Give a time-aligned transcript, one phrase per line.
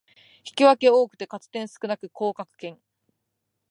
[0.39, 2.79] 引き分け多くて勝ち点少なく降格圏